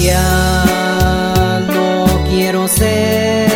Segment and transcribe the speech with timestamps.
[0.00, 3.50] Ya no quiero ser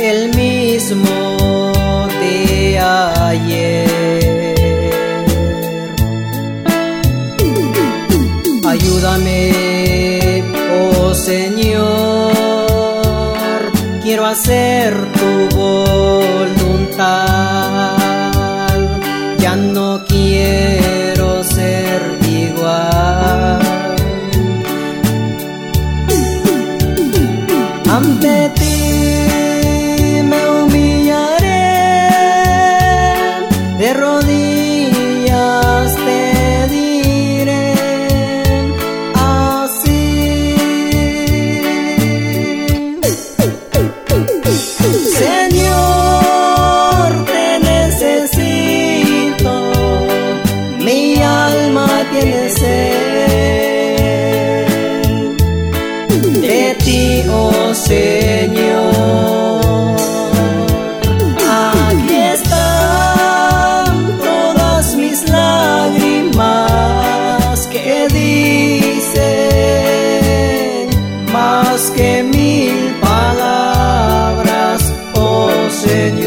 [0.00, 1.72] el mismo
[2.20, 3.84] de ayer.
[8.66, 10.42] Ayúdame,
[10.80, 12.34] oh Señor,
[14.02, 17.53] quiero hacer tu voluntad
[19.44, 22.00] ya no quiero ser
[22.44, 23.60] igual.
[27.96, 28.78] Ante ti
[30.30, 31.72] me humillaré,
[33.80, 35.63] de rodillas
[52.14, 53.04] alma tiene sed
[56.40, 58.84] de ti, oh Señor.
[61.90, 66.46] Aquí están todas mis lágrimas
[67.68, 69.18] que dicen
[71.32, 76.23] más que mil palabras, oh Señor.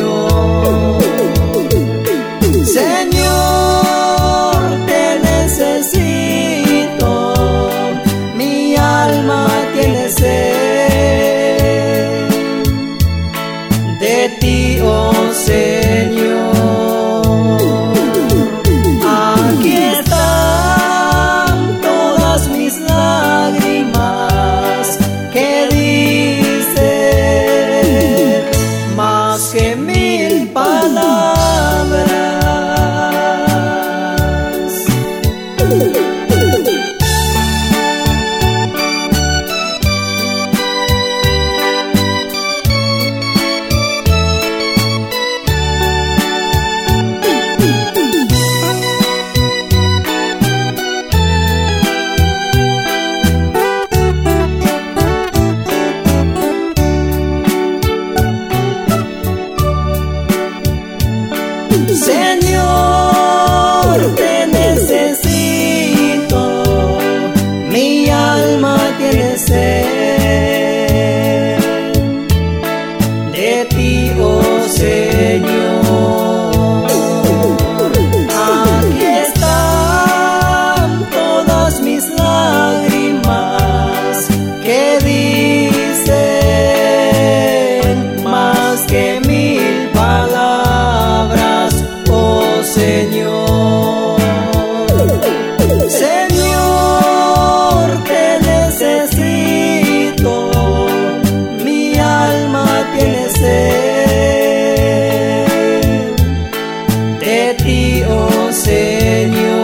[108.05, 109.56] oh Señor.